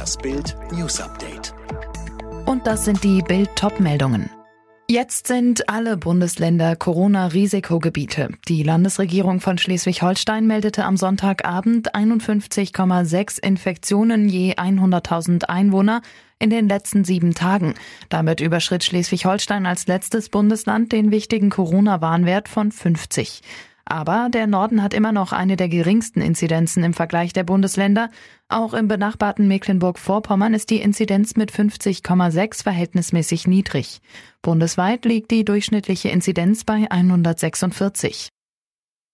Das 0.00 0.16
Bild 0.16 0.56
News 0.72 0.98
Update. 0.98 1.52
Und 2.46 2.66
das 2.66 2.86
sind 2.86 3.04
die 3.04 3.20
Bild 3.20 3.54
Topmeldungen. 3.54 4.30
Jetzt 4.88 5.26
sind 5.26 5.68
alle 5.68 5.98
Bundesländer 5.98 6.74
Corona-Risikogebiete. 6.74 8.30
Die 8.48 8.62
Landesregierung 8.62 9.40
von 9.40 9.58
Schleswig-Holstein 9.58 10.46
meldete 10.46 10.86
am 10.86 10.96
Sonntagabend 10.96 11.94
51,6 11.94 13.44
Infektionen 13.44 14.30
je 14.30 14.54
100.000 14.54 15.44
Einwohner 15.44 16.00
in 16.38 16.48
den 16.48 16.66
letzten 16.66 17.04
sieben 17.04 17.34
Tagen. 17.34 17.74
Damit 18.08 18.40
überschritt 18.40 18.84
Schleswig-Holstein 18.84 19.66
als 19.66 19.86
letztes 19.86 20.30
Bundesland 20.30 20.92
den 20.92 21.10
wichtigen 21.10 21.50
Corona-Warnwert 21.50 22.48
von 22.48 22.72
50. 22.72 23.42
Aber 23.90 24.28
der 24.30 24.46
Norden 24.46 24.84
hat 24.84 24.94
immer 24.94 25.10
noch 25.10 25.32
eine 25.32 25.56
der 25.56 25.68
geringsten 25.68 26.20
Inzidenzen 26.20 26.84
im 26.84 26.94
Vergleich 26.94 27.32
der 27.32 27.42
Bundesländer. 27.42 28.08
Auch 28.48 28.72
im 28.72 28.86
benachbarten 28.86 29.48
Mecklenburg-Vorpommern 29.48 30.54
ist 30.54 30.70
die 30.70 30.80
Inzidenz 30.80 31.34
mit 31.34 31.50
50,6 31.50 32.62
verhältnismäßig 32.62 33.48
niedrig. 33.48 34.00
Bundesweit 34.42 35.04
liegt 35.04 35.32
die 35.32 35.44
durchschnittliche 35.44 36.08
Inzidenz 36.08 36.62
bei 36.62 36.88
146. 36.88 38.28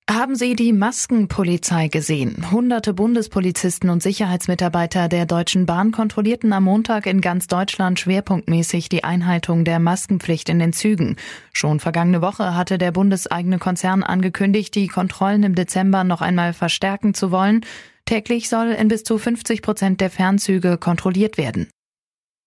Haben 0.09 0.37
Sie 0.37 0.55
die 0.55 0.73
Maskenpolizei 0.73 1.89
gesehen? 1.89 2.53
Hunderte 2.53 2.95
Bundespolizisten 2.95 3.91
und 3.91 4.05
Sicherheitsmitarbeiter 4.05 5.09
der 5.09 5.27
Deutschen 5.27 5.67
Bahn 5.67 5.91
kontrollierten 5.91 6.53
am 6.53 6.63
Montag 6.63 7.07
in 7.07 7.21
ganz 7.21 7.49
Deutschland 7.49 7.99
schwerpunktmäßig 7.99 8.89
die 8.89 9.03
Einhaltung 9.03 9.65
der 9.65 9.81
Maskenpflicht 9.81 10.49
in 10.49 10.61
den 10.61 10.73
Zügen. 10.73 11.17
Schon 11.53 11.81
vergangene 11.81 12.23
Woche 12.23 12.55
hatte 12.55 12.79
der 12.79 12.93
bundeseigene 12.93 13.59
Konzern 13.59 14.05
angekündigt, 14.05 14.77
die 14.77 14.87
Kontrollen 14.87 15.43
im 15.43 15.57
Dezember 15.57 16.05
noch 16.05 16.21
einmal 16.21 16.53
verstärken 16.53 17.13
zu 17.13 17.33
wollen. 17.33 17.67
Täglich 18.05 18.49
soll 18.49 18.69
in 18.69 18.87
bis 18.87 19.03
zu 19.03 19.19
50 19.19 19.61
Prozent 19.61 20.01
der 20.01 20.11
Fernzüge 20.11 20.79
kontrolliert 20.79 21.37
werden. 21.37 21.69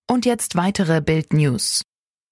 Und 0.10 0.26
jetzt 0.26 0.56
weitere 0.56 1.02
Bild 1.02 1.34
News. 1.34 1.84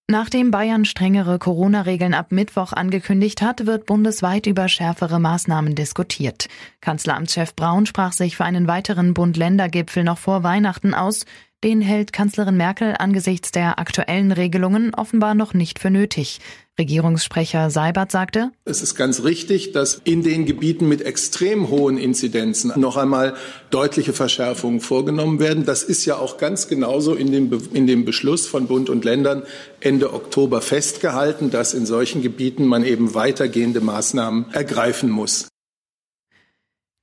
Nachdem 0.09 0.52
Bayern 0.52 0.86
strengere 0.86 1.38
Corona-Regeln 1.38 2.13
ab 2.13 2.31
Mittwoch 2.31 2.72
angekündigt 2.72 3.41
hat, 3.41 3.66
wird 3.66 3.86
bundesweit 3.86 4.47
über 4.47 4.69
schärfere 4.69 5.19
Maßnahmen 5.19 5.75
diskutiert. 5.75 6.47
Kanzleramtschef 6.80 7.53
Braun 7.53 7.86
sprach 7.86 8.13
sich 8.13 8.38
für 8.38 8.45
einen 8.45 8.69
weiteren 8.69 9.13
Bund-Länder-Gipfel 9.13 10.05
noch 10.05 10.17
vor 10.17 10.44
Weihnachten 10.44 10.94
aus. 10.94 11.25
Den 11.63 11.81
hält 11.81 12.13
Kanzlerin 12.13 12.55
Merkel 12.55 12.94
angesichts 13.00 13.52
der 13.52 13.80
aktuellen 13.80 14.31
Regelungen 14.31 14.94
offenbar 14.94 15.33
noch 15.33 15.55
nicht 15.55 15.80
für 15.80 15.89
nötig. 15.89 16.39
Regierungssprecher 16.77 17.72
Seibert 17.72 18.11
sagte, 18.11 18.52
Es 18.63 18.83
ist 18.83 18.94
ganz 18.94 19.23
richtig, 19.23 19.72
dass 19.72 20.00
in 20.03 20.22
den 20.22 20.45
Gebieten 20.45 20.88
mit 20.88 21.02
extrem 21.02 21.69
hohen 21.69 21.97
Inzidenzen 21.97 22.72
noch 22.80 22.95
einmal 22.95 23.33
deutliche 23.72 24.13
Verschärfungen 24.13 24.81
vorgenommen 24.81 25.39
werden. 25.39 25.66
Das 25.66 25.81
ist 25.81 26.05
ja 26.05 26.17
auch 26.17 26.38
ganz 26.38 26.67
genauso 26.67 27.16
in 27.16 27.31
dem, 27.31 27.50
Be 27.50 27.59
in 27.73 27.88
dem 27.88 28.05
Beschluss 28.05 28.45
von 28.45 28.67
Bund 28.67 28.91
und 28.91 29.03
Ländern 29.03 29.41
Ende 29.80 30.13
Oktober 30.13 30.61
festgehalten, 30.61 31.50
dass 31.50 31.73
in 31.73 31.88
solchen 31.88 32.22
Gebieten 32.22 32.67
man 32.67 32.85
eben 32.85 33.16
weitergehende 33.16 33.81
Maßnahmen 33.81 34.52
ergreifen 34.53 35.09
muss. 35.09 35.47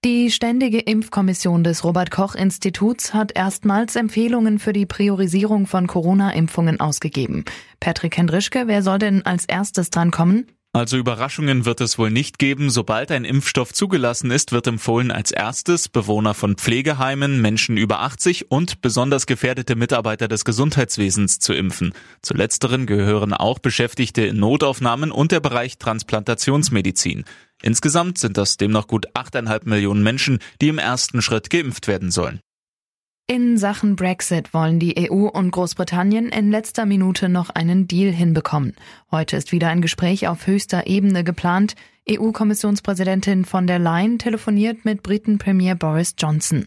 Die 0.05 0.31
Ständige 0.31 0.81
Impfkommission 0.81 1.65
des 1.65 1.83
Robert 1.83 2.11
Koch 2.11 2.35
Instituts 2.35 3.15
hat 3.15 3.33
erstmals 3.35 3.97
Empfehlungen 3.97 4.59
für 4.59 4.75
die 4.75 4.85
Priorisierung 4.85 5.67
von 5.67 5.87
Corona-Impfungen 5.87 6.79
ausgegeben. 6.79 7.47
Patrick 7.81 8.19
Hendrischke, 8.19 8.65
wer 8.67 8.83
soll 8.83 8.99
denn 8.99 9.25
als 9.25 9.47
erstes 9.47 9.89
drankommen? 9.89 10.47
Also 10.75 10.99
Überraschungen 10.99 11.65
wird 11.65 11.81
es 11.81 11.99
wohl 11.99 12.11
nicht 12.11 12.39
geben. 12.39 12.69
Sobald 12.69 13.13
ein 13.13 13.25
Impfstoff 13.25 13.73
zugelassen 13.73 14.31
ist, 14.31 14.51
wird 14.53 14.67
empfohlen 14.67 15.11
als 15.11 15.31
erstes 15.31 15.89
Bewohner 15.89 16.35
von 16.35 16.57
Pflegeheimen, 16.57 17.41
Menschen 17.41 17.77
über 17.79 18.01
80 18.01 18.51
und 18.51 18.83
besonders 18.83 19.27
gefährdete 19.27 19.77
Mitarbeiter 19.77 20.27
des 20.27 20.45
Gesundheitswesens 20.45 21.39
zu 21.39 21.55
impfen. 21.55 21.95
Zu 22.23 22.35
letzteren 22.35 22.87
gehören 22.87 23.33
auch 23.33 23.61
Beschäftigte 23.61 24.23
in 24.23 24.37
Notaufnahmen 24.37 25.13
und 25.13 25.31
der 25.31 25.41
Bereich 25.41 25.79
Transplantationsmedizin. 25.79 27.25
Insgesamt 27.65 28.19
sind 28.19 28.37
das 28.37 28.59
demnach 28.59 28.87
gut 28.87 29.09
8,5 29.15 29.67
Millionen 29.67 30.03
Menschen, 30.03 30.39
die 30.61 30.69
im 30.69 30.77
ersten 30.77 31.23
Schritt 31.23 31.49
geimpft 31.49 31.89
werden 31.89 32.11
sollen. 32.11 32.41
In 33.27 33.57
Sachen 33.57 33.97
Brexit 33.97 34.53
wollen 34.53 34.79
die 34.79 35.11
EU 35.11 35.29
und 35.29 35.51
Großbritannien 35.51 36.29
in 36.29 36.51
letzter 36.51 36.85
Minute 36.85 37.31
noch 37.31 37.49
einen 37.49 37.89
Deal 37.89 38.13
hinbekommen. 38.13 38.75
Heute 39.11 39.39
ist 39.39 39.51
wieder 39.51 39.69
ein 39.69 39.81
Gespräch 39.81 40.29
auf 40.29 40.47
höchster 40.47 40.87
Ebene 40.87 41.25
geplant. 41.25 41.75
EU-Kommissionspräsidentin 42.07 43.47
von 43.47 43.67
der 43.67 43.79
Leyen 43.79 44.19
telefoniert 44.19 44.85
mit 44.85 45.03
Briten-Premier 45.03 45.75
Boris 45.75 46.15
Johnson. 46.19 46.67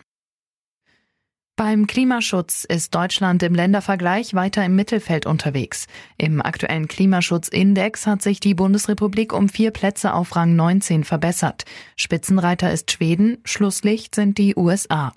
Beim 1.57 1.87
Klimaschutz 1.87 2.65
ist 2.65 2.93
Deutschland 2.93 3.41
im 3.41 3.55
Ländervergleich 3.55 4.35
weiter 4.35 4.63
im 4.63 4.75
Mittelfeld 4.75 5.25
unterwegs. 5.25 5.87
Im 6.15 6.39
aktuellen 6.39 6.87
Klimaschutzindex 6.87 8.05
hat 8.05 8.21
sich 8.21 8.39
die 8.39 8.53
Bundesrepublik 8.53 9.33
um 9.33 9.49
vier 9.49 9.71
Plätze 9.71 10.13
auf 10.13 10.35
Rang 10.35 10.55
19 10.55 11.03
verbessert. 11.03 11.65
Spitzenreiter 11.95 12.71
ist 12.71 12.91
Schweden, 12.91 13.39
Schlusslicht 13.43 14.13
sind 14.13 14.37
die 14.37 14.55
USA. 14.55 15.13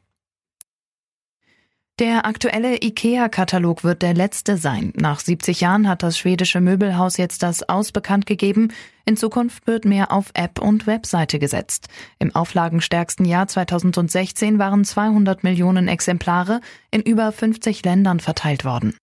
Der 2.01 2.25
aktuelle 2.25 2.83
IKEA-Katalog 2.83 3.85
wird 3.85 4.01
der 4.01 4.15
letzte 4.15 4.57
sein. 4.57 4.95
Nach 4.97 5.21
70 5.21 5.61
Jahren 5.61 5.87
hat 5.87 6.03
das 6.03 6.17
schwedische 6.17 6.63
Möbelhaus 6.63 7.19
jetzt 7.19 7.43
das 7.43 7.69
Aus 7.69 7.93
bekannt 7.93 8.25
gegeben. 8.25 8.73
In 9.05 9.19
Zukunft 9.19 9.67
wird 9.67 9.85
mehr 9.85 10.11
auf 10.11 10.31
App 10.33 10.63
und 10.63 10.87
Webseite 10.87 11.39
gesetzt. 11.39 11.89
Im 12.19 12.35
auflagenstärksten 12.35 13.27
Jahr 13.27 13.49
2016 13.49 14.59
waren 14.59 14.87
200 14.87 15.45
Millionen 15.45 15.89
Exemplare 15.89 16.63
in 16.91 17.03
über 17.03 17.33
50 17.33 17.85
Ländern 17.85 18.19
verteilt 18.19 18.65
worden. 18.65 18.97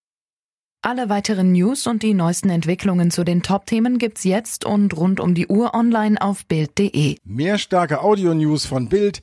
Alle 0.82 1.08
weiteren 1.08 1.52
News 1.52 1.86
und 1.86 2.02
die 2.02 2.14
neuesten 2.14 2.50
Entwicklungen 2.50 3.12
zu 3.12 3.22
den 3.22 3.44
Top-Themen 3.44 3.98
gibt's 3.98 4.24
jetzt 4.24 4.64
und 4.64 4.96
rund 4.96 5.20
um 5.20 5.34
die 5.34 5.46
Uhr 5.46 5.74
online 5.74 6.20
auf 6.20 6.46
Bild.de. 6.46 7.16
Mehr 7.24 7.58
starke 7.58 8.00
Audio-News 8.00 8.64
von 8.64 8.88
Bild 8.88 9.22